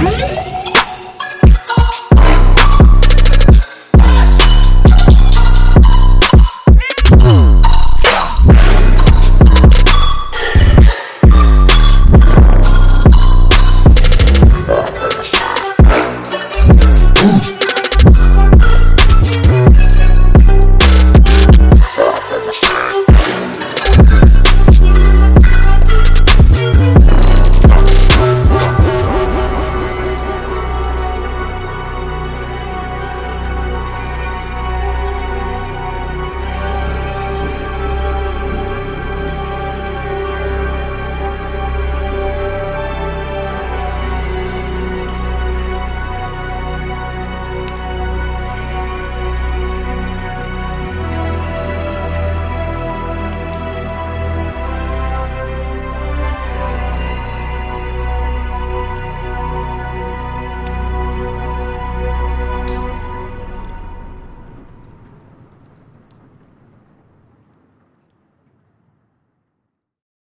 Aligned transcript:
Come 0.00 0.14
on. 0.14 0.29